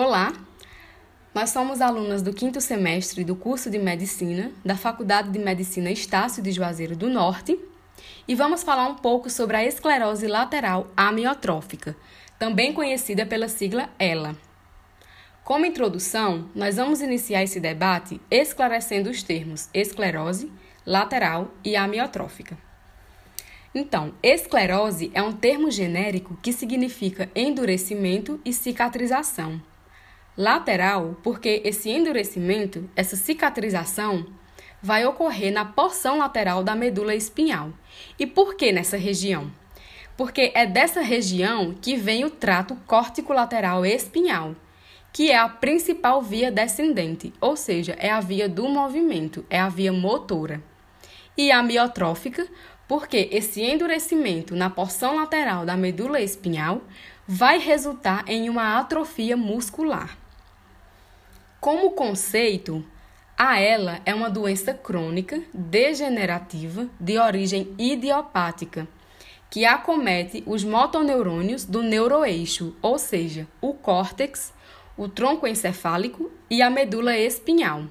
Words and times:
Olá, 0.00 0.32
nós 1.34 1.50
somos 1.50 1.80
alunas 1.80 2.22
do 2.22 2.32
quinto 2.32 2.60
semestre 2.60 3.24
do 3.24 3.34
curso 3.34 3.68
de 3.68 3.80
Medicina 3.80 4.52
da 4.64 4.76
Faculdade 4.76 5.28
de 5.28 5.40
Medicina 5.40 5.90
Estácio 5.90 6.40
de 6.40 6.52
Juazeiro 6.52 6.94
do 6.94 7.10
Norte 7.10 7.58
e 8.28 8.32
vamos 8.32 8.62
falar 8.62 8.86
um 8.86 8.94
pouco 8.94 9.28
sobre 9.28 9.56
a 9.56 9.64
esclerose 9.64 10.28
lateral 10.28 10.86
amiotrófica, 10.96 11.96
também 12.38 12.72
conhecida 12.72 13.26
pela 13.26 13.48
sigla 13.48 13.90
ELA. 13.98 14.36
Como 15.42 15.66
introdução, 15.66 16.48
nós 16.54 16.76
vamos 16.76 17.00
iniciar 17.00 17.42
esse 17.42 17.58
debate 17.58 18.20
esclarecendo 18.30 19.10
os 19.10 19.24
termos 19.24 19.68
esclerose, 19.74 20.48
lateral 20.86 21.50
e 21.64 21.74
amiotrófica. 21.74 22.56
Então, 23.74 24.14
esclerose 24.22 25.10
é 25.12 25.20
um 25.20 25.32
termo 25.32 25.72
genérico 25.72 26.38
que 26.40 26.52
significa 26.52 27.28
endurecimento 27.34 28.40
e 28.44 28.52
cicatrização. 28.52 29.60
Lateral, 30.40 31.16
porque 31.20 31.62
esse 31.64 31.90
endurecimento, 31.90 32.88
essa 32.94 33.16
cicatrização, 33.16 34.24
vai 34.80 35.04
ocorrer 35.04 35.52
na 35.52 35.64
porção 35.64 36.18
lateral 36.18 36.62
da 36.62 36.76
medula 36.76 37.12
espinhal. 37.12 37.72
E 38.16 38.24
por 38.24 38.54
que 38.54 38.70
nessa 38.70 38.96
região? 38.96 39.50
Porque 40.16 40.52
é 40.54 40.64
dessa 40.64 41.00
região 41.00 41.74
que 41.82 41.96
vem 41.96 42.24
o 42.24 42.30
trato 42.30 42.76
córtico-lateral 42.86 43.84
espinhal, 43.84 44.54
que 45.12 45.32
é 45.32 45.36
a 45.36 45.48
principal 45.48 46.22
via 46.22 46.52
descendente, 46.52 47.34
ou 47.40 47.56
seja, 47.56 47.96
é 47.98 48.08
a 48.08 48.20
via 48.20 48.48
do 48.48 48.68
movimento, 48.68 49.44
é 49.50 49.58
a 49.58 49.68
via 49.68 49.92
motora. 49.92 50.62
E 51.36 51.50
a 51.50 51.64
miotrófica, 51.64 52.46
porque 52.86 53.28
esse 53.32 53.60
endurecimento 53.60 54.54
na 54.54 54.70
porção 54.70 55.16
lateral 55.16 55.66
da 55.66 55.76
medula 55.76 56.20
espinhal 56.20 56.80
vai 57.26 57.58
resultar 57.58 58.22
em 58.28 58.48
uma 58.48 58.78
atrofia 58.78 59.36
muscular. 59.36 60.16
Como 61.60 61.90
conceito, 61.90 62.84
a 63.36 63.60
ELA 63.60 64.00
é 64.06 64.14
uma 64.14 64.30
doença 64.30 64.72
crônica 64.72 65.42
degenerativa 65.52 66.88
de 67.00 67.18
origem 67.18 67.74
idiopática 67.76 68.86
que 69.50 69.64
acomete 69.64 70.44
os 70.46 70.62
motoneurônios 70.62 71.64
do 71.64 71.82
neuroeixo, 71.82 72.76
ou 72.80 72.96
seja, 72.96 73.44
o 73.60 73.74
córtex, 73.74 74.52
o 74.96 75.08
tronco 75.08 75.48
encefálico 75.48 76.30
e 76.48 76.62
a 76.62 76.70
medula 76.70 77.16
espinhal. 77.16 77.86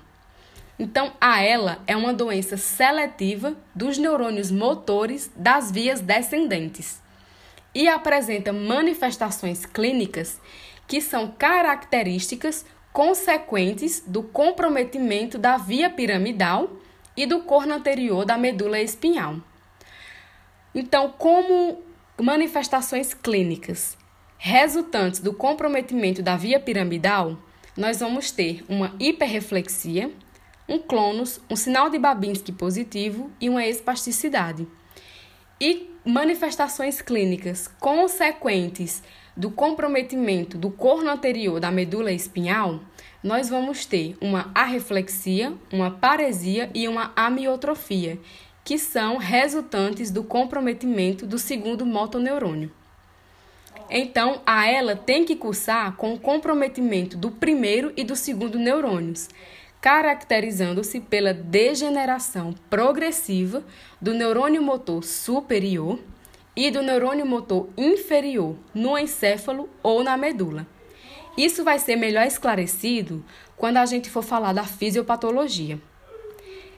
Então, 0.80 1.12
a 1.20 1.44
ELA 1.44 1.80
é 1.86 1.98
uma 1.98 2.14
doença 2.14 2.56
seletiva 2.56 3.54
dos 3.76 3.98
neurônios 3.98 4.50
motores 4.50 5.30
das 5.36 5.72
vias 5.72 6.00
descendentes 6.00 7.02
e 7.76 7.90
apresenta 7.90 8.54
manifestações 8.54 9.66
clínicas 9.66 10.40
que 10.88 11.02
são 11.02 11.30
características 11.30 12.66
consequentes 12.98 14.02
do 14.08 14.24
comprometimento 14.24 15.38
da 15.38 15.56
via 15.56 15.88
piramidal 15.88 16.68
e 17.16 17.28
do 17.28 17.42
corno 17.42 17.76
anterior 17.76 18.26
da 18.26 18.40
medula 18.40 18.80
espinhal. 18.82 19.36
Então, 20.74 21.14
como 21.16 21.84
manifestações 22.20 23.14
clínicas 23.14 23.96
resultantes 24.40 25.20
do 25.20 25.32
comprometimento 25.32 26.24
da 26.24 26.36
via 26.36 26.60
piramidal, 26.60 27.38
nós 27.78 28.00
vamos 28.00 28.32
ter 28.32 28.66
uma 28.68 28.96
hiperreflexia, 29.00 30.12
um 30.68 30.80
clonus, 30.80 31.40
um 31.48 31.56
sinal 31.56 31.92
de 31.92 32.00
Babinski 32.00 32.52
positivo 32.52 33.30
e 33.40 33.48
uma 33.48 33.64
espasticidade. 33.64 34.68
E 35.62 35.88
manifestações 36.04 37.00
clínicas 37.00 37.68
consequentes 37.80 39.04
do 39.38 39.52
comprometimento 39.52 40.58
do 40.58 40.72
corno 40.72 41.12
anterior 41.12 41.60
da 41.60 41.70
medula 41.70 42.12
espinhal, 42.12 42.80
nós 43.24 43.50
vamos 43.50 43.86
ter 43.86 44.18
uma 44.20 44.50
arreflexia, 44.54 45.54
uma 45.72 45.92
paresia 45.92 46.72
e 46.74 46.88
uma 46.88 47.14
amiotrofia, 47.16 48.20
que 48.64 48.80
são 48.80 49.18
resultantes 49.18 50.10
do 50.10 50.24
comprometimento 50.24 51.26
do 51.26 51.38
segundo 51.38 51.86
motoneurônio. 51.86 52.72
Então, 53.90 54.42
a 54.46 54.68
ela 54.68 54.96
tem 54.96 55.24
que 55.24 55.36
cursar 55.36 55.96
com 55.96 56.14
o 56.14 56.20
comprometimento 56.20 57.16
do 57.16 57.32
primeiro 57.32 57.94
e 57.96 58.04
do 58.04 58.16
segundo 58.16 58.58
neurônios, 58.58 59.30
caracterizando-se 59.80 61.00
pela 61.00 61.34
degeneração 61.34 62.54
progressiva 62.70 63.64
do 64.02 64.14
neurônio 64.14 64.62
motor 64.62 65.04
superior 65.04 66.00
e 66.58 66.72
do 66.72 66.82
neurônio 66.82 67.24
motor 67.24 67.70
inferior 67.78 68.56
no 68.74 68.98
encéfalo 68.98 69.70
ou 69.84 70.04
na 70.04 70.18
medula. 70.18 70.66
Isso 71.38 71.64
vai 71.64 71.78
ser 71.78 71.96
melhor 71.96 72.26
esclarecido 72.26 73.24
quando 73.56 73.78
a 73.78 73.86
gente 73.86 74.10
for 74.10 74.24
falar 74.24 74.54
da 74.54 74.64
fisiopatologia. 74.64 75.80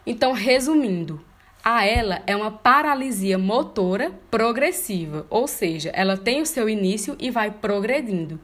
Então, 0.06 0.34
resumindo, 0.34 1.24
a 1.64 1.86
ela 1.86 2.22
é 2.28 2.36
uma 2.36 2.52
paralisia 2.52 3.38
motora 3.38 4.12
progressiva, 4.30 5.26
ou 5.30 5.48
seja, 5.48 5.92
ela 5.94 6.18
tem 6.18 6.42
o 6.42 6.46
seu 6.46 6.68
início 6.68 7.16
e 7.18 7.32
vai 7.32 7.50
progredindo. 7.50 8.38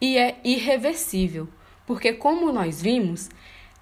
E 0.00 0.16
é 0.16 0.40
irreversível, 0.42 1.48
porque 1.86 2.14
como 2.14 2.50
nós 2.50 2.80
vimos, 2.80 3.28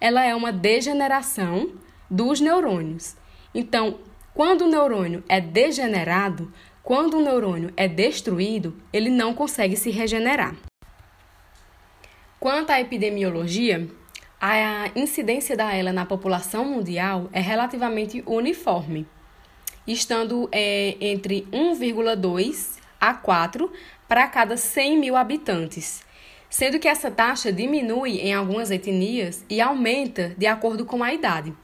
ela 0.01 0.25
é 0.25 0.35
uma 0.35 0.53
degeneração 0.53 1.71
dos 2.11 2.41
neurônios. 2.41 3.17
Então, 3.55 3.99
quando 4.35 4.63
o 4.63 4.69
neurônio 4.69 5.23
é 5.29 5.41
degenerado, 5.41 6.53
quando 6.83 7.19
o 7.19 7.23
neurônio 7.23 7.73
é 7.77 7.87
destruído, 7.87 8.75
ele 8.93 9.11
não 9.11 9.35
consegue 9.35 9.77
se 9.77 9.91
regenerar. 9.91 10.57
Quanto 12.39 12.71
à 12.71 12.81
epidemiologia, 12.81 13.87
a 14.41 14.91
incidência 14.97 15.55
da 15.55 15.77
ELA 15.77 15.93
na 15.93 16.07
população 16.07 16.65
mundial 16.65 17.29
é 17.33 17.41
relativamente 17.41 18.23
uniforme, 18.27 19.07
estando 19.87 20.49
é, 20.51 20.97
entre 21.01 21.47
1,2 21.53 22.79
a 22.99 23.13
4 23.13 23.71
para 24.09 24.27
cada 24.27 24.57
100 24.57 24.99
mil 24.99 25.17
habitantes, 25.17 26.03
sendo 26.49 26.79
que 26.79 26.89
essa 26.89 27.11
taxa 27.11 27.53
diminui 27.53 28.19
em 28.21 28.33
algumas 28.33 28.71
etnias 28.71 29.45
e 29.49 29.61
aumenta 29.61 30.35
de 30.39 30.47
acordo 30.47 30.87
com 30.87 31.05
a 31.05 31.13
idade, 31.13 31.55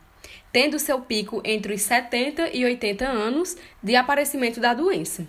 tendo 0.57 0.79
seu 0.79 1.03
pico 1.03 1.43
entre 1.45 1.75
os 1.75 1.83
70 1.83 2.57
e 2.57 2.65
80 2.65 3.07
anos 3.07 3.59
de 3.83 3.95
aparecimento 3.95 4.59
da 4.59 4.73
doença. 4.73 5.27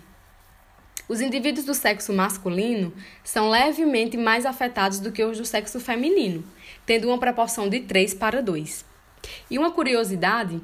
Os 1.06 1.20
indivíduos 1.20 1.66
do 1.66 1.74
sexo 1.74 2.14
masculino 2.14 2.94
são 3.22 3.50
levemente 3.50 4.16
mais 4.16 4.46
afetados 4.46 5.00
do 5.00 5.12
que 5.12 5.22
os 5.22 5.36
do 5.36 5.44
sexo 5.44 5.78
feminino, 5.80 6.42
tendo 6.86 7.08
uma 7.08 7.18
proporção 7.18 7.68
de 7.68 7.80
3 7.80 8.14
para 8.14 8.40
2. 8.40 8.86
E 9.50 9.58
uma 9.58 9.70
curiosidade 9.70 10.62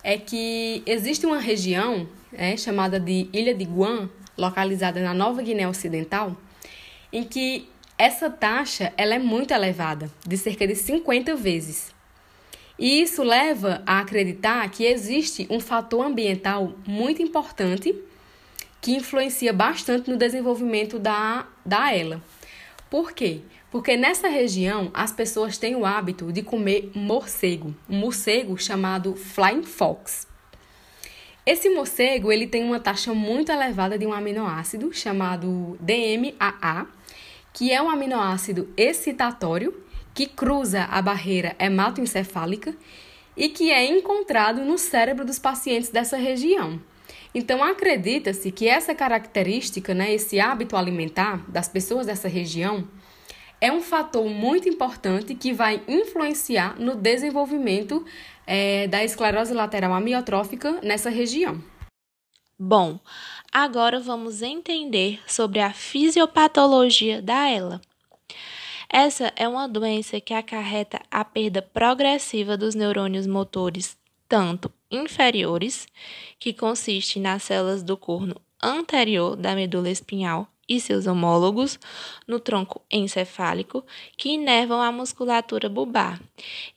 é 0.00 0.16
que 0.16 0.84
existe 0.86 1.26
uma 1.26 1.40
região 1.40 2.08
é, 2.32 2.56
chamada 2.56 3.00
de 3.00 3.28
Ilha 3.32 3.52
de 3.52 3.64
Guam, 3.64 4.08
localizada 4.38 5.02
na 5.02 5.12
Nova 5.12 5.42
Guiné 5.42 5.66
Ocidental, 5.66 6.36
em 7.12 7.24
que 7.24 7.68
essa 7.98 8.30
taxa 8.30 8.92
ela 8.96 9.16
é 9.16 9.18
muito 9.18 9.52
elevada, 9.52 10.08
de 10.24 10.38
cerca 10.38 10.68
de 10.68 10.76
50 10.76 11.34
vezes. 11.34 11.92
E 12.78 13.00
isso 13.02 13.22
leva 13.22 13.82
a 13.86 14.00
acreditar 14.00 14.68
que 14.70 14.84
existe 14.84 15.46
um 15.48 15.60
fator 15.60 16.04
ambiental 16.04 16.72
muito 16.86 17.22
importante 17.22 17.94
que 18.80 18.92
influencia 18.92 19.52
bastante 19.52 20.10
no 20.10 20.16
desenvolvimento 20.16 20.98
da, 20.98 21.46
da 21.64 21.96
ELA. 21.96 22.20
Por 22.90 23.12
quê? 23.12 23.40
Porque 23.70 23.96
nessa 23.96 24.28
região 24.28 24.90
as 24.92 25.10
pessoas 25.10 25.56
têm 25.56 25.74
o 25.74 25.86
hábito 25.86 26.32
de 26.32 26.42
comer 26.42 26.90
morcego, 26.94 27.74
um 27.88 27.96
morcego 27.96 28.58
chamado 28.58 29.16
flying 29.16 29.62
fox. 29.62 30.26
Esse 31.46 31.68
morcego 31.70 32.32
ele 32.32 32.46
tem 32.46 32.64
uma 32.64 32.80
taxa 32.80 33.12
muito 33.12 33.50
elevada 33.50 33.98
de 33.98 34.06
um 34.06 34.12
aminoácido 34.12 34.92
chamado 34.92 35.78
DMAA, 35.80 36.86
que 37.52 37.72
é 37.72 37.80
um 37.80 37.88
aminoácido 37.88 38.68
excitatório 38.76 39.83
que 40.14 40.26
cruza 40.26 40.84
a 40.84 41.02
barreira 41.02 41.56
hematoencefálica 41.58 42.74
e 43.36 43.48
que 43.48 43.70
é 43.70 43.84
encontrado 43.84 44.64
no 44.64 44.78
cérebro 44.78 45.24
dos 45.24 45.38
pacientes 45.38 45.90
dessa 45.90 46.16
região. 46.16 46.80
Então, 47.34 47.64
acredita-se 47.64 48.52
que 48.52 48.68
essa 48.68 48.94
característica, 48.94 49.92
né, 49.92 50.14
esse 50.14 50.38
hábito 50.38 50.76
alimentar 50.76 51.44
das 51.50 51.66
pessoas 51.66 52.06
dessa 52.06 52.28
região, 52.28 52.86
é 53.60 53.72
um 53.72 53.80
fator 53.80 54.28
muito 54.28 54.68
importante 54.68 55.34
que 55.34 55.52
vai 55.52 55.82
influenciar 55.88 56.78
no 56.78 56.94
desenvolvimento 56.94 58.04
é, 58.46 58.86
da 58.86 59.02
esclerose 59.02 59.52
lateral 59.52 59.92
amiotrófica 59.94 60.78
nessa 60.82 61.10
região. 61.10 61.60
Bom, 62.56 63.00
agora 63.50 63.98
vamos 63.98 64.42
entender 64.42 65.20
sobre 65.26 65.58
a 65.58 65.72
fisiopatologia 65.72 67.20
da 67.20 67.50
ELA. 67.50 67.80
Essa 68.96 69.32
é 69.34 69.48
uma 69.48 69.66
doença 69.66 70.20
que 70.20 70.32
acarreta 70.32 71.00
a 71.10 71.24
perda 71.24 71.60
progressiva 71.60 72.56
dos 72.56 72.76
neurônios 72.76 73.26
motores 73.26 73.98
tanto 74.28 74.72
inferiores, 74.88 75.88
que 76.38 76.52
consiste 76.52 77.18
nas 77.18 77.42
células 77.42 77.82
do 77.82 77.96
corno 77.96 78.40
anterior 78.62 79.34
da 79.34 79.56
medula 79.56 79.90
espinhal, 79.90 80.46
e 80.68 80.78
seus 80.78 81.08
homólogos 81.08 81.76
no 82.24 82.38
tronco 82.38 82.82
encefálico, 82.88 83.84
que 84.16 84.28
inervam 84.28 84.80
a 84.80 84.92
musculatura 84.92 85.68
bulbar, 85.68 86.20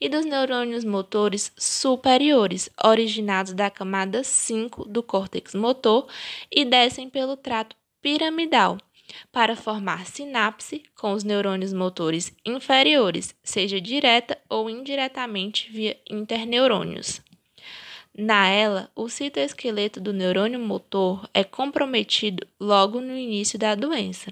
e 0.00 0.08
dos 0.08 0.24
neurônios 0.26 0.84
motores 0.84 1.52
superiores, 1.56 2.68
originados 2.84 3.52
da 3.52 3.70
camada 3.70 4.24
5 4.24 4.88
do 4.88 5.04
córtex 5.04 5.54
motor 5.54 6.08
e 6.50 6.64
descem 6.64 7.08
pelo 7.08 7.36
trato 7.36 7.76
piramidal, 8.02 8.76
para 9.32 9.56
formar 9.56 10.06
sinapse 10.06 10.82
com 10.94 11.12
os 11.12 11.24
neurônios 11.24 11.72
motores 11.72 12.32
inferiores, 12.44 13.34
seja 13.42 13.80
direta 13.80 14.38
ou 14.48 14.68
indiretamente 14.68 15.70
via 15.70 15.98
interneurônios. 16.08 17.20
Na 18.16 18.48
ela, 18.48 18.90
o 18.96 19.08
citoesqueleto 19.08 20.00
do 20.00 20.12
neurônio 20.12 20.58
motor 20.58 21.28
é 21.32 21.44
comprometido 21.44 22.46
logo 22.58 23.00
no 23.00 23.16
início 23.16 23.58
da 23.58 23.74
doença. 23.74 24.30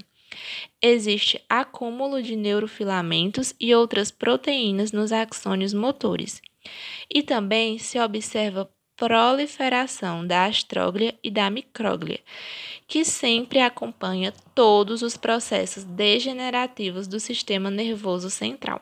Existe 0.82 1.40
acúmulo 1.48 2.22
de 2.22 2.34
neurofilamentos 2.34 3.54
e 3.60 3.74
outras 3.74 4.10
proteínas 4.10 4.92
nos 4.92 5.12
axônios 5.12 5.72
motores. 5.72 6.42
E 7.08 7.22
também 7.22 7.78
se 7.78 7.98
observa 7.98 8.68
proliferação 8.96 10.26
da 10.26 10.46
astróglia 10.46 11.14
e 11.22 11.30
da 11.30 11.50
micróglia, 11.50 12.20
que 12.88 13.04
sempre 13.04 13.60
acompanha 13.60 14.32
todos 14.54 15.02
os 15.02 15.16
processos 15.16 15.84
degenerativos 15.84 17.06
do 17.06 17.20
sistema 17.20 17.70
nervoso 17.70 18.30
central. 18.30 18.80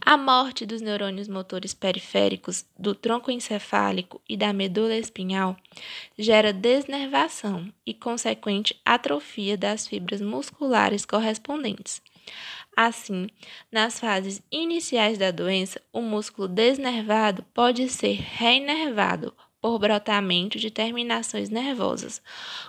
A 0.00 0.16
morte 0.16 0.66
dos 0.66 0.80
neurônios 0.80 1.28
motores 1.28 1.72
periféricos 1.72 2.66
do 2.78 2.94
tronco 2.94 3.30
encefálico 3.30 4.20
e 4.28 4.36
da 4.36 4.52
medula 4.52 4.96
espinhal 4.96 5.56
gera 6.18 6.52
desnervação 6.52 7.72
e 7.86 7.94
consequente 7.94 8.78
atrofia 8.84 9.56
das 9.56 9.86
fibras 9.86 10.20
musculares 10.20 11.04
correspondentes. 11.04 12.02
Assim, 12.82 13.28
nas 13.70 14.00
fases 14.00 14.40
iniciais 14.50 15.18
da 15.18 15.30
doença, 15.30 15.82
o 15.92 16.00
músculo 16.00 16.48
desnervado 16.48 17.42
pode 17.52 17.86
ser 17.90 18.14
reinervado 18.14 19.36
por 19.60 19.78
brotamento 19.78 20.58
de 20.58 20.70
terminações 20.70 21.50
nervosas. 21.50 22.22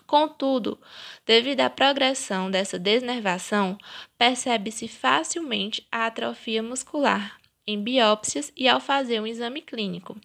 Contudo, 0.05 0.77
devido 1.25 1.61
à 1.61 1.69
progressão 1.69 2.51
dessa 2.51 2.77
desnervação, 2.77 3.77
percebe-se 4.17 4.89
facilmente 4.89 5.87
a 5.89 6.07
atrofia 6.07 6.61
muscular 6.61 7.37
em 7.65 7.81
biópsias 7.81 8.51
e 8.53 8.67
ao 8.67 8.81
fazer 8.81 9.21
um 9.21 9.27
exame 9.27 9.61
clínico. 9.61 10.19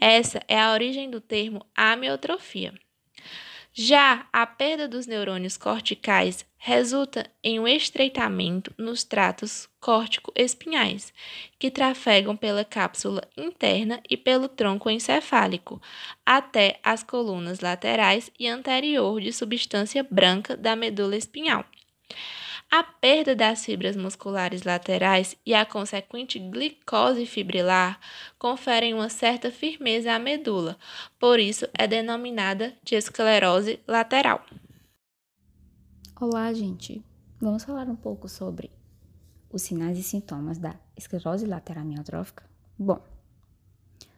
Essa 0.00 0.40
é 0.48 0.58
a 0.58 0.72
origem 0.72 1.10
do 1.10 1.20
termo 1.20 1.66
amiotrofia. 1.76 2.72
Já 3.80 4.26
a 4.32 4.44
perda 4.44 4.88
dos 4.88 5.06
neurônios 5.06 5.56
corticais 5.56 6.44
resulta 6.56 7.30
em 7.44 7.60
um 7.60 7.68
estreitamento 7.68 8.74
nos 8.76 9.04
tratos 9.04 9.68
córtico-espinhais, 9.78 11.12
que 11.60 11.70
trafegam 11.70 12.36
pela 12.36 12.64
cápsula 12.64 13.22
interna 13.36 14.02
e 14.10 14.16
pelo 14.16 14.48
tronco 14.48 14.90
encefálico, 14.90 15.80
até 16.26 16.80
as 16.82 17.04
colunas 17.04 17.60
laterais 17.60 18.32
e 18.36 18.48
anterior 18.48 19.20
de 19.20 19.32
substância 19.32 20.02
branca 20.02 20.56
da 20.56 20.74
medula 20.74 21.16
espinhal. 21.16 21.64
A 22.70 22.82
perda 22.82 23.34
das 23.34 23.64
fibras 23.64 23.96
musculares 23.96 24.62
laterais 24.62 25.34
e 25.44 25.54
a 25.54 25.64
consequente 25.64 26.38
glicose 26.38 27.24
fibrilar 27.24 27.98
conferem 28.38 28.92
uma 28.92 29.08
certa 29.08 29.50
firmeza 29.50 30.12
à 30.12 30.18
medula, 30.18 30.76
por 31.18 31.40
isso 31.40 31.66
é 31.72 31.86
denominada 31.86 32.74
de 32.84 32.94
esclerose 32.94 33.80
lateral. 33.88 34.44
Olá, 36.20 36.52
gente! 36.52 37.02
Vamos 37.40 37.64
falar 37.64 37.88
um 37.88 37.96
pouco 37.96 38.28
sobre 38.28 38.70
os 39.50 39.62
sinais 39.62 39.98
e 39.98 40.02
sintomas 40.02 40.58
da 40.58 40.78
esclerose 40.94 41.46
lateral 41.46 41.84
amiotrófica? 41.84 42.44
Bom, 42.78 43.02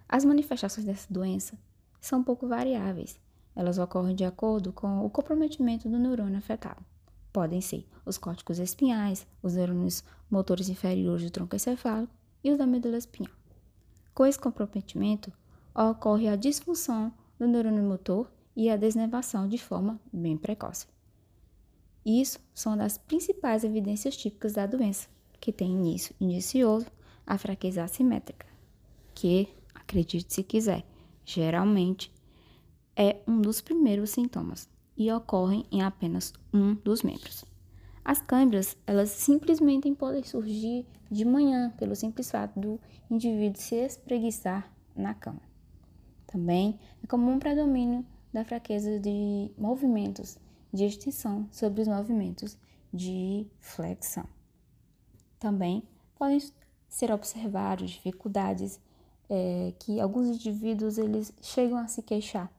as 0.08 0.24
manifestações 0.24 0.84
dessa 0.84 1.06
doença 1.08 1.56
são 2.00 2.18
um 2.18 2.24
pouco 2.24 2.48
variáveis. 2.48 3.16
Elas 3.54 3.78
ocorrem 3.78 4.16
de 4.16 4.24
acordo 4.24 4.72
com 4.72 5.06
o 5.06 5.10
comprometimento 5.10 5.88
do 5.88 6.00
neurônio 6.00 6.38
afetado 6.38 6.84
podem 7.32 7.60
ser 7.60 7.86
os 8.04 8.18
córticos 8.18 8.58
espinhais, 8.58 9.26
os 9.42 9.54
neurônios 9.54 10.04
motores 10.30 10.68
inferiores 10.68 11.24
do 11.24 11.30
tronco 11.30 11.56
encefálico 11.56 12.12
e 12.42 12.50
os 12.50 12.58
da 12.58 12.66
medula 12.66 12.98
espinhal. 12.98 13.32
Com 14.14 14.26
esse 14.26 14.38
comprometimento, 14.38 15.32
ocorre 15.74 16.28
a 16.28 16.36
disfunção 16.36 17.12
do 17.38 17.46
neurônio 17.46 17.82
motor 17.82 18.30
e 18.56 18.68
a 18.68 18.76
desnervação 18.76 19.48
de 19.48 19.58
forma 19.58 20.00
bem 20.12 20.36
precoce. 20.36 20.86
Isso 22.04 22.38
são 22.54 22.76
das 22.76 22.98
principais 22.98 23.62
evidências 23.62 24.16
típicas 24.16 24.54
da 24.54 24.66
doença, 24.66 25.08
que 25.40 25.52
tem 25.52 25.72
início 25.72 26.14
inicioso, 26.20 26.86
a 27.26 27.38
fraqueza 27.38 27.84
assimétrica, 27.84 28.46
que, 29.14 29.48
acredite 29.74 30.32
se 30.32 30.42
quiser, 30.42 30.84
geralmente 31.24 32.12
é 32.96 33.20
um 33.26 33.40
dos 33.40 33.60
primeiros 33.60 34.10
sintomas 34.10 34.68
e 35.00 35.10
ocorrem 35.10 35.64
em 35.72 35.80
apenas 35.80 36.30
um 36.52 36.74
dos 36.74 37.02
membros. 37.02 37.42
As 38.04 38.20
câimbras, 38.20 38.76
elas 38.86 39.08
simplesmente 39.08 39.90
podem 39.94 40.22
surgir 40.22 40.86
de 41.10 41.24
manhã 41.24 41.70
pelo 41.78 41.96
simples 41.96 42.30
fato 42.30 42.60
do 42.60 42.78
indivíduo 43.10 43.58
se 43.58 43.76
espreguiçar 43.76 44.70
na 44.94 45.14
cama. 45.14 45.40
Também 46.26 46.78
é 47.02 47.06
comum 47.06 47.36
o 47.36 47.38
predomínio 47.38 48.04
da 48.30 48.44
fraqueza 48.44 49.00
de 49.00 49.50
movimentos 49.56 50.38
de 50.70 50.84
extensão 50.84 51.48
sobre 51.50 51.80
os 51.80 51.88
movimentos 51.88 52.58
de 52.92 53.46
flexão. 53.58 54.26
Também 55.38 55.82
podem 56.14 56.38
ser 56.90 57.10
observados 57.10 57.92
dificuldades 57.92 58.78
é, 59.30 59.72
que 59.78 59.98
alguns 59.98 60.26
indivíduos 60.28 60.98
eles 60.98 61.32
chegam 61.40 61.78
a 61.78 61.88
se 61.88 62.02
queixar 62.02 62.52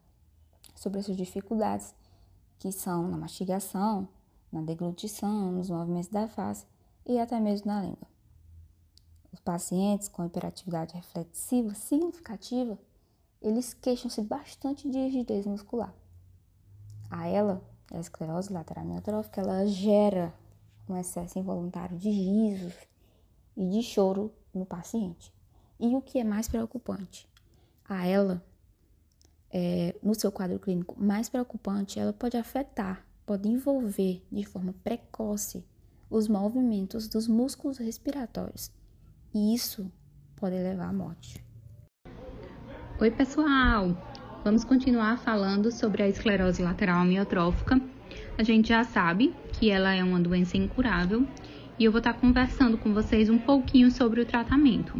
sobre 0.75 0.99
essas 0.99 1.15
dificuldades 1.15 1.93
que 2.61 2.71
são 2.71 3.07
na 3.07 3.17
mastigação, 3.17 4.07
na 4.51 4.61
deglutição, 4.61 5.51
nos 5.51 5.67
movimentos 5.67 6.09
da 6.09 6.27
face 6.27 6.63
e 7.03 7.17
até 7.17 7.39
mesmo 7.39 7.65
na 7.65 7.81
língua. 7.81 8.07
Os 9.33 9.39
pacientes 9.39 10.07
com 10.07 10.23
hiperatividade 10.23 10.93
reflexiva 10.93 11.73
significativa, 11.73 12.77
eles 13.41 13.73
queixam-se 13.73 14.21
bastante 14.21 14.87
de 14.87 14.95
rigidez 14.99 15.47
muscular. 15.47 15.91
A 17.09 17.27
ela, 17.27 17.63
a 17.91 17.97
esclerose 17.99 18.53
lateral 18.53 18.85
amiotrófica, 18.85 19.41
ela 19.41 19.65
gera 19.65 20.31
um 20.87 20.95
excesso 20.95 21.39
involuntário 21.39 21.97
de 21.97 22.11
risos 22.11 22.75
e 23.57 23.67
de 23.67 23.81
choro 23.81 24.31
no 24.53 24.67
paciente. 24.67 25.33
E 25.79 25.95
o 25.95 26.01
que 26.01 26.19
é 26.19 26.23
mais 26.23 26.47
preocupante, 26.47 27.27
a 27.89 28.05
ela 28.05 28.45
é, 29.51 29.95
no 30.01 30.15
seu 30.15 30.31
quadro 30.31 30.59
clínico 30.59 30.95
mais 30.97 31.29
preocupante, 31.29 31.99
ela 31.99 32.13
pode 32.13 32.37
afetar, 32.37 33.05
pode 33.25 33.47
envolver 33.47 34.23
de 34.31 34.45
forma 34.45 34.73
precoce 34.83 35.65
os 36.09 36.27
movimentos 36.27 37.07
dos 37.07 37.27
músculos 37.27 37.77
respiratórios. 37.77 38.71
E 39.33 39.53
isso 39.55 39.91
pode 40.35 40.55
levar 40.55 40.89
à 40.89 40.93
morte. 40.93 41.43
Oi, 42.99 43.09
pessoal! 43.11 43.97
Vamos 44.43 44.63
continuar 44.63 45.17
falando 45.19 45.71
sobre 45.71 46.03
a 46.03 46.09
esclerose 46.09 46.61
lateral 46.61 46.99
amiotrófica. 46.99 47.79
A 48.37 48.43
gente 48.43 48.69
já 48.69 48.83
sabe 48.83 49.33
que 49.53 49.69
ela 49.69 49.93
é 49.93 50.03
uma 50.03 50.19
doença 50.19 50.57
incurável 50.57 51.27
e 51.77 51.85
eu 51.85 51.91
vou 51.91 51.99
estar 51.99 52.13
conversando 52.13 52.77
com 52.77 52.93
vocês 52.93 53.29
um 53.29 53.37
pouquinho 53.37 53.89
sobre 53.91 54.21
o 54.21 54.25
tratamento. 54.25 54.93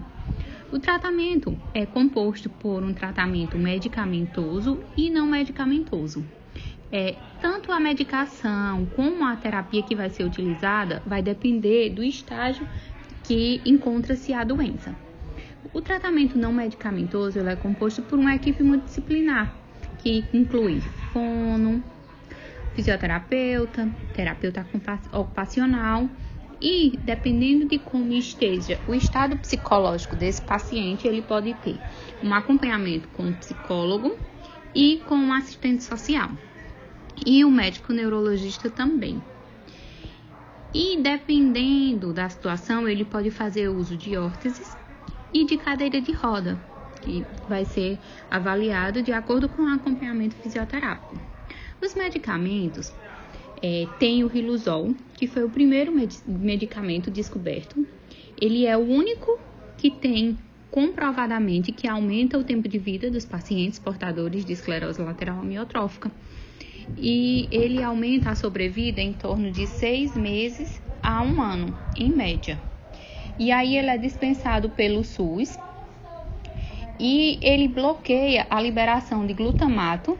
O 0.71 0.79
tratamento 0.79 1.59
é 1.73 1.85
composto 1.85 2.49
por 2.49 2.81
um 2.81 2.93
tratamento 2.93 3.57
medicamentoso 3.57 4.79
e 4.95 5.09
não 5.09 5.27
medicamentoso. 5.27 6.23
É, 6.89 7.17
tanto 7.41 7.73
a 7.73 7.79
medicação 7.79 8.85
como 8.95 9.25
a 9.25 9.35
terapia 9.35 9.83
que 9.83 9.93
vai 9.93 10.09
ser 10.09 10.23
utilizada 10.23 11.03
vai 11.05 11.21
depender 11.21 11.89
do 11.89 12.01
estágio 12.01 12.65
que 13.25 13.61
encontra-se 13.65 14.33
a 14.33 14.45
doença. 14.45 14.95
O 15.73 15.81
tratamento 15.81 16.37
não 16.37 16.53
medicamentoso 16.53 17.39
é 17.39 17.55
composto 17.57 18.01
por 18.01 18.17
uma 18.17 18.33
equipe 18.33 18.63
multidisciplinar, 18.63 19.53
que 19.99 20.23
inclui 20.33 20.79
fono, 21.11 21.83
fisioterapeuta, 22.75 23.89
terapeuta 24.13 24.65
ocupacional 25.11 26.09
e 26.61 26.99
dependendo 27.03 27.67
de 27.67 27.79
como 27.79 28.13
esteja 28.13 28.79
o 28.87 28.93
estado 28.93 29.35
psicológico 29.37 30.15
desse 30.15 30.41
paciente, 30.41 31.07
ele 31.07 31.21
pode 31.23 31.55
ter 31.55 31.79
um 32.21 32.31
acompanhamento 32.33 33.07
com 33.09 33.29
o 33.29 33.33
psicólogo 33.33 34.15
e 34.75 35.01
com 35.07 35.15
o 35.15 35.33
assistente 35.33 35.83
social. 35.83 36.29
E 37.25 37.43
o 37.43 37.49
médico 37.49 37.91
neurologista 37.91 38.69
também. 38.69 39.21
E 40.73 40.97
dependendo 41.01 42.13
da 42.13 42.29
situação, 42.29 42.87
ele 42.87 43.03
pode 43.03 43.31
fazer 43.31 43.67
uso 43.67 43.97
de 43.97 44.15
órteses 44.15 44.77
e 45.33 45.45
de 45.45 45.57
cadeira 45.57 45.99
de 45.99 46.11
roda, 46.11 46.57
que 47.01 47.25
vai 47.47 47.65
ser 47.65 47.99
avaliado 48.29 49.01
de 49.01 49.11
acordo 49.11 49.49
com 49.49 49.63
o 49.63 49.73
acompanhamento 49.73 50.35
fisioterápico. 50.35 51.19
Os 51.81 51.95
medicamentos 51.95 52.93
É, 53.61 53.87
tem 53.99 54.23
o 54.23 54.27
Riluzol, 54.27 54.95
que 55.15 55.27
foi 55.27 55.43
o 55.43 55.49
primeiro 55.49 55.91
med 55.91 56.11
medicamento 56.25 57.11
descoberto. 57.11 57.85
Ele 58.39 58.65
é 58.65 58.75
o 58.75 58.81
único 58.81 59.39
que 59.77 59.91
tem 59.91 60.37
comprovadamente 60.71 61.71
que 61.71 61.87
aumenta 61.87 62.37
o 62.37 62.43
tempo 62.43 62.67
de 62.67 62.79
vida 62.79 63.11
dos 63.11 63.25
pacientes 63.25 63.77
portadores 63.77 64.43
de 64.45 64.53
esclerose 64.53 65.01
lateral 65.01 65.39
amiotrófica. 65.39 66.09
E 66.97 67.47
ele 67.51 67.83
aumenta 67.83 68.31
a 68.31 68.35
sobrevida 68.35 69.01
em 69.01 69.13
torno 69.13 69.51
de 69.51 69.67
seis 69.67 70.15
meses 70.15 70.81
a 71.03 71.21
um 71.21 71.41
ano, 71.41 71.75
em 71.95 72.09
média. 72.09 72.59
E 73.37 73.51
aí 73.51 73.77
ele 73.77 73.89
é 73.89 73.97
dispensado 73.97 74.69
pelo 74.69 75.03
SUS 75.03 75.59
e 76.99 77.39
ele 77.41 77.67
bloqueia 77.67 78.45
a 78.49 78.61
liberação 78.61 79.25
de 79.25 79.33
glutamato 79.33 80.17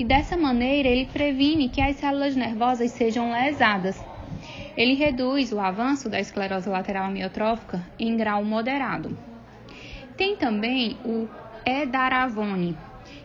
e 0.00 0.04
dessa 0.04 0.34
maneira 0.34 0.88
ele 0.88 1.04
previne 1.04 1.68
que 1.68 1.78
as 1.78 1.96
células 1.96 2.34
nervosas 2.34 2.90
sejam 2.90 3.32
lesadas. 3.32 4.02
Ele 4.74 4.94
reduz 4.94 5.52
o 5.52 5.60
avanço 5.60 6.08
da 6.08 6.18
esclerose 6.18 6.70
lateral 6.70 7.04
amiotrófica 7.04 7.86
em 7.98 8.16
grau 8.16 8.42
moderado. 8.42 9.14
Tem 10.16 10.36
também 10.36 10.96
o 11.04 11.28
edaravone, 11.66 12.78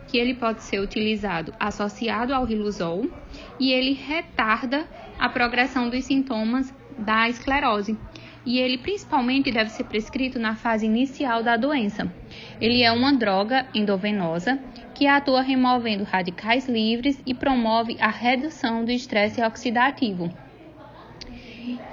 que 0.09 0.17
ele 0.17 0.33
pode 0.33 0.63
ser 0.63 0.81
utilizado 0.81 1.53
associado 1.57 2.33
ao 2.33 2.43
riluzol 2.43 3.09
e 3.57 3.71
ele 3.71 3.93
retarda 3.93 4.85
a 5.17 5.29
progressão 5.29 5.89
dos 5.89 6.03
sintomas 6.03 6.73
da 6.97 7.29
esclerose. 7.29 7.97
E 8.45 8.59
ele 8.59 8.77
principalmente 8.77 9.51
deve 9.51 9.71
ser 9.71 9.85
prescrito 9.85 10.37
na 10.37 10.55
fase 10.55 10.85
inicial 10.85 11.41
da 11.41 11.57
doença. 11.57 12.11
Ele 12.61 12.83
é 12.83 12.91
uma 12.91 13.13
droga 13.13 13.65
endovenosa 13.73 14.59
que 14.93 15.07
atua 15.07 15.41
removendo 15.41 16.03
radicais 16.03 16.67
livres 16.69 17.19
e 17.25 17.33
promove 17.33 17.97
a 17.99 18.09
redução 18.09 18.85
do 18.85 18.91
estresse 18.91 19.41
oxidativo. 19.41 20.31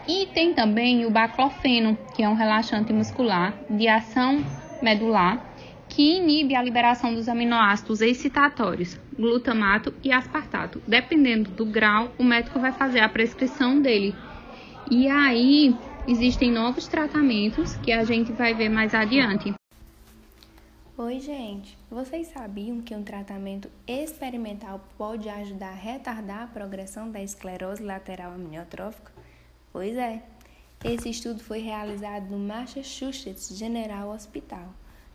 E 0.07 0.27
tem 0.35 0.53
também 0.53 1.07
o 1.07 1.11
baclofeno, 1.11 1.97
que 2.15 2.23
é 2.23 2.29
um 2.29 2.35
relaxante 2.35 2.93
muscular 2.93 3.55
de 3.71 3.89
ação 3.89 4.45
medular 4.83 5.53
que 5.89 6.17
inibe 6.17 6.55
a 6.55 6.63
liberação 6.63 7.15
dos 7.15 7.29
aminoácidos 7.29 8.01
excitatórios, 8.01 8.99
glutamato 9.15 9.93
e 10.03 10.11
aspartato. 10.11 10.83
Dependendo 10.87 11.51
do 11.51 11.67
grau, 11.67 12.11
o 12.19 12.25
médico 12.25 12.59
vai 12.59 12.73
fazer 12.73 13.01
a 13.01 13.09
prescrição 13.09 13.81
dele. 13.81 14.15
E 14.91 15.07
aí 15.07 15.77
existem 16.07 16.51
novos 16.51 16.87
tratamentos 16.89 17.77
que 17.77 17.93
a 17.93 18.05
gente 18.05 18.33
vai 18.33 18.55
ver 18.55 18.69
mais 18.69 18.95
adiante. 18.95 19.55
Oi, 20.99 21.21
gente! 21.21 21.79
Vocês 21.91 22.29
sabiam 22.29 22.81
que 22.81 22.95
um 22.95 23.03
tratamento 23.03 23.71
experimental 23.87 24.81
pode 24.99 25.29
ajudar 25.29 25.71
a 25.71 25.75
retardar 25.75 26.43
a 26.43 26.47
progressão 26.47 27.11
da 27.11 27.23
esclerose 27.23 27.83
lateral 27.83 28.33
amniotrófica? 28.33 29.13
Pois 29.73 29.97
é, 29.97 30.23
esse 30.85 31.09
estudo 31.09 31.43
foi 31.43 31.61
realizado 31.61 32.31
no 32.31 32.39
Massachusetts 32.39 33.57
General 33.57 34.11
Hospital, 34.11 34.75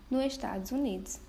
nos 0.09 0.25
Estados 0.25 0.71
Unidos. 0.71 1.19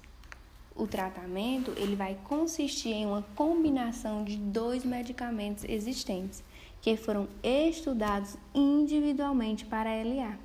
O 0.75 0.87
tratamento 0.87 1.73
ele 1.77 1.97
vai 1.97 2.17
consistir 2.25 2.91
em 2.91 3.07
uma 3.07 3.23
combinação 3.35 4.25
de 4.25 4.37
dois 4.37 4.85
medicamentos 4.85 5.65
existentes 5.65 6.43
que 6.89 6.97
foram 6.97 7.29
estudados 7.43 8.39
individualmente 8.55 9.63
para 9.67 10.03
LA: 10.03 10.39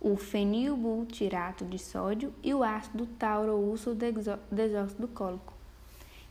o 0.00 0.16
fenilbutirato 0.16 1.64
de 1.64 1.78
sódio 1.78 2.34
e 2.42 2.52
o 2.52 2.64
ácido 2.64 3.06
tauroúrso 3.06 3.96
desóxido-cólico, 4.50 5.54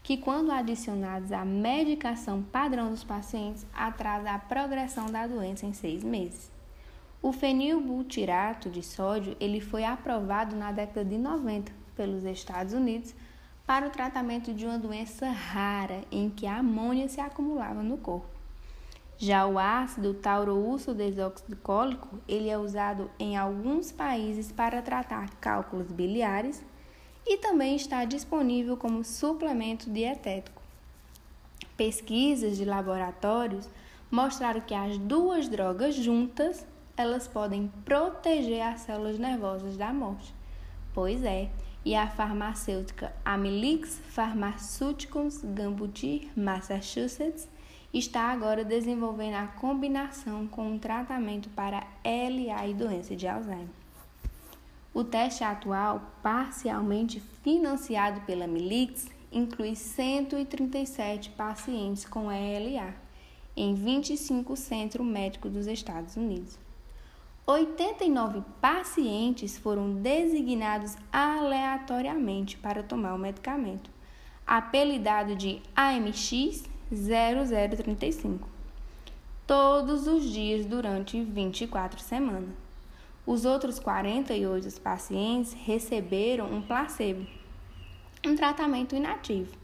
que 0.03 0.17
quando 0.17 0.51
adicionados 0.51 1.31
à 1.31 1.45
medicação 1.45 2.43
padrão 2.43 2.89
dos 2.89 3.05
pacientes 3.05 3.65
atrasa 3.73 4.31
a 4.31 4.39
progressão 4.39 5.05
da 5.05 5.25
doença 5.25 5.65
em 5.65 5.71
seis 5.71 6.03
meses. 6.03 6.51
O 7.21 7.31
fenilbutirato 7.31 8.69
de 8.69 8.83
sódio 8.83 9.37
ele 9.39 9.61
foi 9.61 9.85
aprovado 9.85 10.57
na 10.57 10.73
década 10.73 11.05
de 11.05 11.17
90 11.17 11.71
pelos 11.95 12.25
Estados 12.25 12.73
Unidos 12.73 13.15
para 13.65 13.87
o 13.87 13.91
tratamento 13.91 14.53
de 14.53 14.65
uma 14.65 14.77
doença 14.77 15.29
rara 15.29 16.01
em 16.11 16.29
que 16.29 16.45
a 16.45 16.57
amônia 16.57 17.07
se 17.07 17.21
acumulava 17.21 17.81
no 17.81 17.97
corpo. 17.97 18.30
Já 19.23 19.45
o 19.45 19.59
ácido 19.59 20.15
tauroúrso 20.15 20.95
desóxido-cólico, 20.95 22.19
ele 22.27 22.49
é 22.49 22.57
usado 22.57 23.07
em 23.19 23.37
alguns 23.37 23.91
países 23.91 24.51
para 24.51 24.81
tratar 24.81 25.29
cálculos 25.35 25.91
biliares 25.91 26.65
e 27.23 27.37
também 27.37 27.75
está 27.75 28.03
disponível 28.03 28.75
como 28.75 29.03
suplemento 29.03 29.91
dietético. 29.91 30.59
Pesquisas 31.77 32.57
de 32.57 32.65
laboratórios 32.65 33.69
mostraram 34.09 34.59
que 34.59 34.73
as 34.73 34.97
duas 34.97 35.47
drogas 35.47 35.93
juntas 35.93 36.65
elas 36.97 37.27
podem 37.27 37.71
proteger 37.85 38.63
as 38.63 38.81
células 38.81 39.19
nervosas 39.19 39.77
da 39.77 39.93
morte. 39.93 40.33
Pois 40.95 41.23
é, 41.23 41.51
e 41.85 41.93
a 41.93 42.07
farmacêutica 42.07 43.13
Amylyx 43.23 44.01
Pharmaceuticals 44.09 45.43
Gambutir, 45.43 46.27
Massachusetts, 46.35 47.47
está 47.93 48.31
agora 48.31 48.63
desenvolvendo 48.63 49.35
a 49.35 49.47
combinação 49.47 50.47
com 50.47 50.71
um 50.71 50.79
tratamento 50.79 51.49
para 51.49 51.85
LA 52.03 52.67
e 52.67 52.73
doença 52.73 53.15
de 53.15 53.27
Alzheimer. 53.27 53.67
O 54.93 55.03
teste 55.03 55.43
atual, 55.43 56.01
parcialmente 56.21 57.21
financiado 57.43 58.21
pela 58.21 58.45
Amylyx, 58.45 59.07
inclui 59.31 59.75
137 59.75 61.29
pacientes 61.29 62.05
com 62.05 62.31
ELA 62.31 62.93
em 63.55 63.73
25 63.73 64.55
centros 64.57 65.05
médicos 65.05 65.51
dos 65.51 65.67
Estados 65.67 66.17
Unidos. 66.17 66.59
89 67.45 68.43
pacientes 68.61 69.57
foram 69.57 69.93
designados 69.93 70.95
aleatoriamente 71.11 72.57
para 72.57 72.83
tomar 72.83 73.13
o 73.13 73.17
medicamento, 73.17 73.89
apelidado 74.45 75.35
de 75.35 75.61
AMX 75.75 76.69
0035, 76.93 78.47
todos 79.47 80.07
os 80.07 80.29
dias 80.29 80.65
durante 80.65 81.21
24 81.23 81.99
semanas. 82.01 82.49
Os 83.25 83.45
outros 83.45 83.79
48 83.79 84.81
pacientes 84.81 85.53
receberam 85.53 86.51
um 86.51 86.61
placebo, 86.61 87.25
um 88.25 88.35
tratamento 88.35 88.95
inativo. 88.95 89.55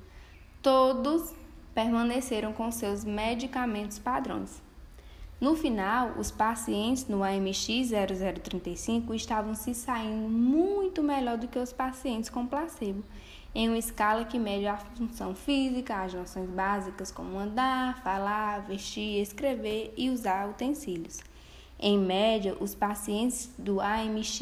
Todos 0.62 1.34
permaneceram 1.74 2.54
com 2.54 2.72
seus 2.72 3.04
medicamentos 3.04 4.00
padrões. 4.00 4.62
No 5.40 5.56
final, 5.56 6.14
os 6.18 6.32
pacientes 6.32 7.08
no 7.08 7.24
AMX 7.24 7.92
0035 8.42 9.14
estavam 9.14 9.54
se 9.54 9.76
saindo 9.76 10.28
muito 10.28 11.04
melhor 11.04 11.38
do 11.38 11.48
que 11.48 11.60
os 11.60 11.72
pacientes 11.72 12.30
com 12.30 12.48
placebo, 12.48 13.04
em 13.54 13.70
uma 13.70 13.78
escala 13.78 14.26
que 14.26 14.38
mede 14.38 14.68
a 14.68 14.78
função 14.78 15.34
física, 15.34 16.04
as 16.04 16.14
noções 16.14 16.50
básicas 16.50 17.12
como 17.12 17.40
andar, 17.40 18.02
falar, 18.04 18.60
vestir, 18.62 19.22
escrever 19.22 19.94
e 19.98 20.10
usar 20.10 20.50
utensílios. 20.50 21.20
Em 21.80 21.98
média, 21.98 22.58
os 22.60 22.74
pacientes 22.74 23.52
do 23.58 23.80
AMX 23.80 24.40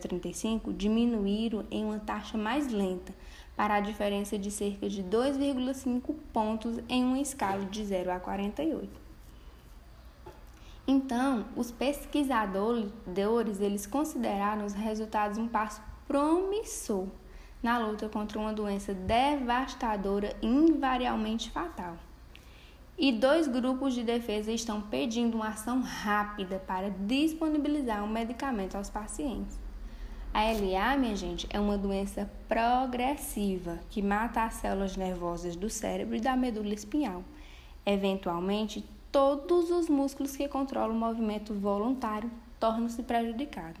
0035 0.00 0.72
diminuíram 0.72 1.64
em 1.70 1.84
uma 1.84 1.98
taxa 1.98 2.38
mais 2.38 2.68
lenta, 2.68 3.12
para 3.56 3.76
a 3.76 3.80
diferença 3.80 4.38
de 4.38 4.50
cerca 4.50 4.88
de 4.88 5.02
2,5 5.02 6.14
pontos 6.32 6.78
em 6.88 7.02
uma 7.02 7.18
escala 7.18 7.64
de 7.64 7.84
0 7.84 8.12
a 8.12 8.20
48. 8.20 8.88
Então, 10.86 11.46
os 11.56 11.70
pesquisadores 11.70 12.90
eles 13.60 13.86
consideraram 13.86 14.64
os 14.64 14.74
resultados 14.74 15.38
um 15.38 15.48
passo 15.48 15.82
promissor 16.06 17.08
na 17.62 17.78
luta 17.78 18.08
contra 18.08 18.38
uma 18.38 18.52
doença 18.52 18.94
devastadora 18.94 20.36
e 20.42 20.46
invariavelmente 20.46 21.50
fatal. 21.50 21.96
E 22.98 23.12
dois 23.12 23.46
grupos 23.46 23.94
de 23.94 24.02
defesa 24.02 24.50
estão 24.50 24.80
pedindo 24.80 25.36
uma 25.36 25.48
ação 25.48 25.82
rápida 25.82 26.58
para 26.66 26.88
disponibilizar 26.90 28.02
um 28.02 28.08
medicamento 28.08 28.76
aos 28.76 28.88
pacientes. 28.88 29.58
A 30.32 30.44
LA, 30.52 30.96
minha 30.96 31.16
gente, 31.16 31.46
é 31.50 31.58
uma 31.58 31.78
doença 31.78 32.30
progressiva 32.48 33.78
que 33.90 34.02
mata 34.02 34.44
as 34.44 34.54
células 34.54 34.96
nervosas 34.96 35.56
do 35.56 35.68
cérebro 35.68 36.16
e 36.16 36.20
da 36.20 36.36
medula 36.36 36.74
espinhal. 36.74 37.22
Eventualmente, 37.84 38.84
todos 39.12 39.70
os 39.70 39.88
músculos 39.88 40.36
que 40.36 40.48
controlam 40.48 40.94
o 40.94 40.98
movimento 40.98 41.54
voluntário 41.54 42.30
tornam-se 42.60 43.02
prejudicados, 43.02 43.80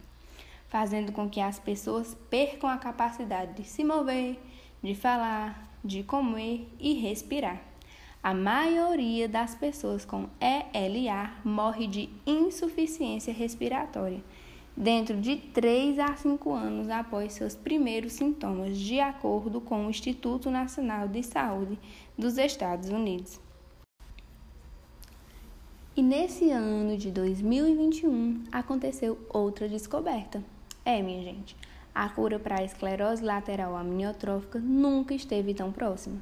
fazendo 0.68 1.12
com 1.12 1.28
que 1.28 1.40
as 1.40 1.58
pessoas 1.58 2.16
percam 2.28 2.68
a 2.68 2.78
capacidade 2.78 3.54
de 3.54 3.64
se 3.64 3.84
mover, 3.84 4.38
de 4.82 4.94
falar, 4.94 5.70
de 5.84 6.02
comer 6.02 6.68
e 6.78 6.94
respirar. 6.94 7.62
A 8.22 8.34
maioria 8.34 9.28
das 9.28 9.54
pessoas 9.54 10.04
com 10.04 10.28
ELA 10.40 11.32
morre 11.44 11.86
de 11.86 12.10
insuficiência 12.26 13.32
respiratória 13.32 14.22
dentro 14.76 15.18
de 15.20 15.36
3 15.36 15.98
a 15.98 16.14
5 16.16 16.52
anos 16.52 16.88
após 16.90 17.32
seus 17.32 17.54
primeiros 17.54 18.12
sintomas, 18.12 18.76
de 18.76 19.00
acordo 19.00 19.60
com 19.60 19.86
o 19.86 19.90
Instituto 19.90 20.50
Nacional 20.50 21.08
de 21.08 21.22
Saúde 21.22 21.78
dos 22.18 22.36
Estados 22.36 22.90
Unidos. 22.90 23.40
E 25.96 26.02
nesse 26.02 26.50
ano 26.50 26.98
de 26.98 27.10
2021 27.10 28.44
aconteceu 28.52 29.18
outra 29.30 29.66
descoberta. 29.66 30.44
É, 30.86 31.02
minha 31.02 31.20
gente, 31.20 31.56
a 31.92 32.08
cura 32.08 32.38
para 32.38 32.60
a 32.60 32.64
esclerose 32.64 33.20
lateral 33.20 33.76
amniotrófica 33.76 34.60
nunca 34.60 35.14
esteve 35.14 35.52
tão 35.52 35.72
próxima. 35.72 36.20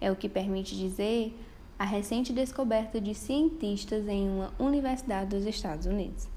É 0.00 0.08
o 0.08 0.14
que 0.14 0.28
permite 0.28 0.76
dizer 0.76 1.36
a 1.76 1.84
recente 1.84 2.32
descoberta 2.32 3.00
de 3.00 3.12
cientistas 3.12 4.06
em 4.06 4.28
uma 4.28 4.54
universidade 4.56 5.30
dos 5.36 5.44
Estados 5.44 5.86
Unidos. 5.86 6.28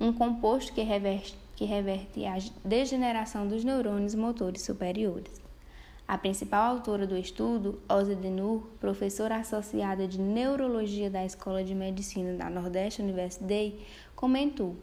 Um 0.00 0.10
composto 0.10 0.72
que 0.72 0.80
reverte, 0.80 1.36
que 1.54 1.66
reverte 1.66 2.24
a 2.24 2.38
degeneração 2.64 3.46
dos 3.46 3.62
neurônios 3.62 4.14
motores 4.14 4.62
superiores. 4.62 5.42
A 6.08 6.16
principal 6.16 6.76
autora 6.76 7.06
do 7.06 7.18
estudo, 7.18 7.78
Ozzy 7.90 8.14
Denur, 8.14 8.62
professora 8.80 9.36
associada 9.36 10.08
de 10.08 10.18
neurologia 10.18 11.10
da 11.10 11.22
Escola 11.26 11.62
de 11.62 11.74
Medicina 11.74 12.32
da 12.38 12.48
Nordeste 12.48 13.02
University, 13.02 13.76
comentou: 14.16 14.76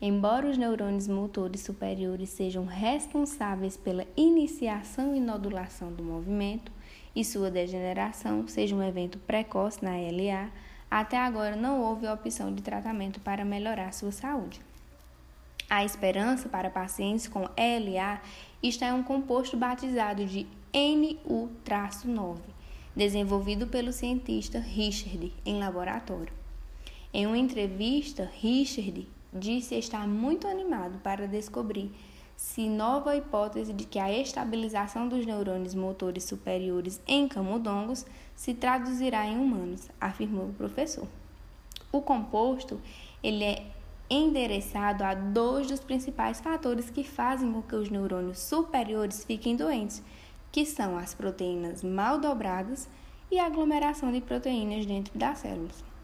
Embora 0.00 0.46
os 0.46 0.58
neurônios 0.58 1.08
motores 1.08 1.62
superiores 1.62 2.28
sejam 2.28 2.66
responsáveis 2.66 3.76
pela 3.76 4.06
iniciação 4.14 5.16
e 5.16 5.20
nodulação 5.20 5.90
do 5.90 6.02
movimento, 6.02 6.70
e 7.14 7.24
sua 7.24 7.50
degeneração 7.50 8.46
seja 8.46 8.76
um 8.76 8.82
evento 8.82 9.18
precoce 9.18 9.82
na 9.82 9.92
LA, 9.92 10.50
até 10.90 11.16
agora 11.16 11.56
não 11.56 11.80
houve 11.80 12.06
opção 12.06 12.54
de 12.54 12.62
tratamento 12.62 13.18
para 13.20 13.42
melhorar 13.42 13.92
sua 13.92 14.12
saúde. 14.12 14.60
A 15.68 15.82
esperança 15.82 16.48
para 16.48 16.70
pacientes 16.70 17.26
com 17.26 17.40
LA 17.40 18.20
está 18.62 18.88
em 18.88 18.92
um 18.92 19.02
composto 19.02 19.56
batizado 19.56 20.26
de 20.26 20.46
NU-9, 20.74 22.36
desenvolvido 22.94 23.66
pelo 23.66 23.92
cientista 23.92 24.58
Richard 24.60 25.32
em 25.44 25.58
laboratório. 25.58 26.32
Em 27.12 27.26
uma 27.26 27.38
entrevista, 27.38 28.30
Richard 28.40 29.08
disse 29.32 29.74
estar 29.74 30.06
muito 30.06 30.46
animado 30.46 30.98
para 30.98 31.26
descobrir 31.26 31.92
se 32.36 32.68
nova 32.68 33.16
hipótese 33.16 33.72
de 33.72 33.84
que 33.84 33.98
a 33.98 34.12
estabilização 34.12 35.08
dos 35.08 35.24
neurônios 35.24 35.74
motores 35.74 36.24
superiores 36.24 37.00
em 37.06 37.26
camundongos 37.26 38.04
se 38.34 38.52
traduzirá 38.52 39.26
em 39.26 39.38
humanos, 39.38 39.88
afirmou 39.98 40.48
o 40.48 40.52
professor. 40.52 41.08
O 41.90 42.02
composto 42.02 42.78
ele 43.22 43.42
é 43.42 43.66
endereçado 44.08 45.02
a 45.02 45.14
dois 45.14 45.66
dos 45.66 45.80
principais 45.80 46.40
fatores 46.40 46.90
que 46.90 47.02
fazem 47.02 47.52
com 47.52 47.62
que 47.62 47.74
os 47.74 47.88
neurônios 47.88 48.38
superiores 48.38 49.24
fiquem 49.24 49.56
doentes, 49.56 50.02
que 50.52 50.64
são 50.64 50.96
as 50.96 51.14
proteínas 51.14 51.82
mal 51.82 52.20
dobradas 52.20 52.88
e 53.30 53.38
a 53.38 53.46
aglomeração 53.46 54.12
de 54.12 54.20
proteínas 54.20 54.86
dentro 54.86 55.18
das 55.18 55.38
células. 55.38 55.95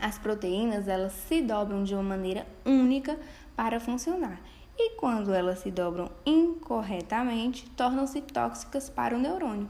As 0.00 0.18
proteínas 0.18 0.88
elas 0.88 1.12
se 1.12 1.42
dobram 1.42 1.84
de 1.84 1.94
uma 1.94 2.02
maneira 2.02 2.46
única 2.64 3.18
para 3.56 3.80
funcionar 3.80 4.40
e 4.78 4.90
quando 4.90 5.34
elas 5.34 5.58
se 5.58 5.70
dobram 5.70 6.08
incorretamente, 6.24 7.68
tornam-se 7.70 8.20
tóxicas 8.20 8.88
para 8.88 9.16
o 9.16 9.18
neurônio. 9.18 9.68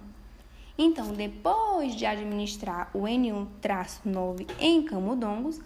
Então, 0.76 1.12
depois 1.12 1.97
de 1.97 2.04
administrar 2.04 2.90
o 2.92 3.00
N1-9 3.00 4.47
em 4.61 4.82
camundongos, 4.82 5.61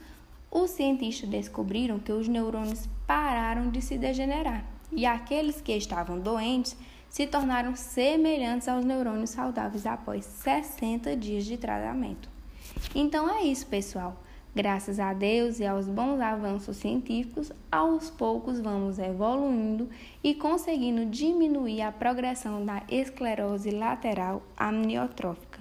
os 0.51 0.71
cientistas 0.71 1.29
descobriram 1.29 1.99
que 1.99 2.13
os 2.13 2.29
neurônios 2.29 2.89
pararam 3.07 3.69
de 3.71 3.83
se 3.83 3.99
degenerar 3.99 4.65
e 4.93 5.05
aqueles 5.05 5.61
que 5.61 5.73
estavam 5.73 6.19
doentes 6.19 6.77
se 7.09 7.27
tornaram 7.27 7.75
semelhantes 7.75 8.69
aos 8.69 8.85
neurônios 8.85 9.31
saudáveis 9.31 9.87
após 9.87 10.25
60 10.25 11.17
dias 11.17 11.45
de 11.45 11.57
tratamento. 11.57 12.29
Então 12.95 13.29
é 13.29 13.43
isso, 13.43 13.67
pessoal. 13.67 14.23
Graças 14.55 15.01
a 15.01 15.15
Deus 15.15 15.61
e 15.61 15.67
aos 15.67 15.89
bons 15.89 16.21
avanços 16.21 16.77
científicos, 16.77 17.51
aos 17.71 18.11
poucos 18.11 18.61
vamos 18.61 18.99
evoluindo 18.99 19.89
e 20.23 20.35
conseguindo 20.35 21.07
diminuir 21.07 21.81
a 21.81 21.91
progressão 21.91 22.63
da 22.63 22.83
esclerose 22.91 23.71
lateral 23.71 24.43
amniotrófica. 24.55 25.52